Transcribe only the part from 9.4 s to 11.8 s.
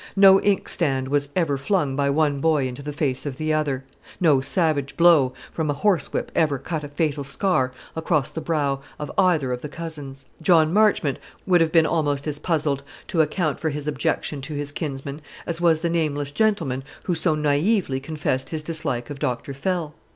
of the cousins. John Marchmont would have